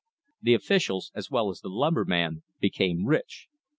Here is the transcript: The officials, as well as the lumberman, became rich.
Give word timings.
The 0.41 0.55
officials, 0.55 1.11
as 1.13 1.29
well 1.29 1.51
as 1.51 1.61
the 1.61 1.69
lumberman, 1.69 2.41
became 2.59 3.05
rich. 3.05 3.47